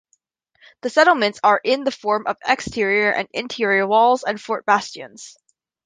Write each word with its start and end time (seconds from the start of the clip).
The 0.81 0.89
settlements 0.89 1.39
are 1.43 1.61
in 1.63 1.83
the 1.83 1.91
form 1.91 2.25
of 2.25 2.37
exterior 2.43 3.11
and 3.13 3.29
interior 3.33 3.85
walls, 3.85 4.23
and 4.23 4.41
fort 4.41 4.65
bastions. 4.65 5.35